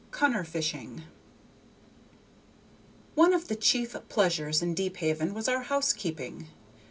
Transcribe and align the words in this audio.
Cunner 0.09 0.43
Fishing 0.43 1.03
One 3.13 3.35
of 3.35 3.49
the 3.49 3.55
chief 3.55 3.95
pleasures 4.09 4.63
in 4.63 4.73
Deephaven 4.73 5.35
was 5.35 5.47
our 5.47 5.61
housekeeping. 5.61 6.47